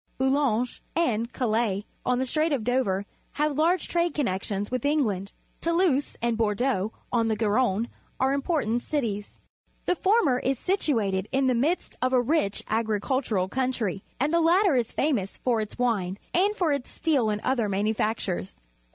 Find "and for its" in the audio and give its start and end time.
16.33-16.89